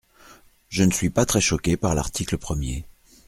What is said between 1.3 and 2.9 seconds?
choqué par l’article premier.